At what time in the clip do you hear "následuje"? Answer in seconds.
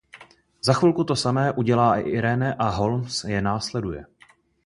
3.41-4.05